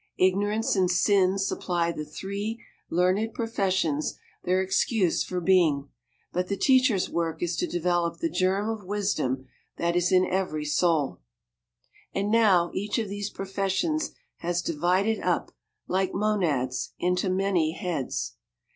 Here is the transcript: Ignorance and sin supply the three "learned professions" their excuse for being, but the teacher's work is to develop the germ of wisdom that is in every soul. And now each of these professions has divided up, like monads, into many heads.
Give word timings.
Ignorance 0.17 0.75
and 0.75 0.89
sin 0.89 1.37
supply 1.37 1.91
the 1.91 2.03
three 2.05 2.59
"learned 2.89 3.35
professions" 3.35 4.17
their 4.43 4.59
excuse 4.59 5.23
for 5.23 5.39
being, 5.39 5.89
but 6.33 6.47
the 6.47 6.57
teacher's 6.57 7.07
work 7.07 7.43
is 7.43 7.55
to 7.57 7.67
develop 7.67 8.17
the 8.17 8.27
germ 8.27 8.67
of 8.67 8.83
wisdom 8.83 9.45
that 9.77 9.95
is 9.95 10.11
in 10.11 10.25
every 10.25 10.65
soul. 10.65 11.19
And 12.15 12.31
now 12.31 12.71
each 12.73 12.97
of 12.97 13.09
these 13.09 13.29
professions 13.29 14.13
has 14.37 14.63
divided 14.63 15.19
up, 15.19 15.51
like 15.87 16.15
monads, 16.15 16.93
into 16.97 17.29
many 17.29 17.73
heads. 17.73 18.37